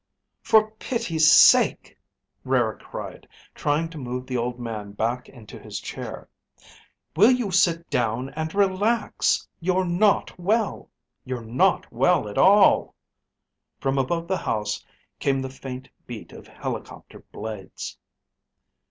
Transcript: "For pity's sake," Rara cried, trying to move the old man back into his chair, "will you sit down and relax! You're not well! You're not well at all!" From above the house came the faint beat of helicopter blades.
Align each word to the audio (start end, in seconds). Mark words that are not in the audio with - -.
"For 0.41 0.71
pity's 0.79 1.31
sake," 1.31 1.95
Rara 2.43 2.75
cried, 2.75 3.27
trying 3.53 3.87
to 3.89 3.99
move 3.99 4.25
the 4.25 4.35
old 4.35 4.57
man 4.59 4.93
back 4.93 5.29
into 5.29 5.59
his 5.59 5.79
chair, 5.79 6.27
"will 7.15 7.29
you 7.29 7.51
sit 7.51 7.87
down 7.91 8.29
and 8.31 8.51
relax! 8.55 9.47
You're 9.59 9.85
not 9.85 10.39
well! 10.39 10.89
You're 11.23 11.45
not 11.45 11.93
well 11.93 12.27
at 12.27 12.39
all!" 12.39 12.95
From 13.79 13.99
above 13.99 14.27
the 14.27 14.37
house 14.37 14.83
came 15.19 15.39
the 15.39 15.51
faint 15.51 15.87
beat 16.07 16.31
of 16.31 16.47
helicopter 16.47 17.19
blades. 17.31 17.95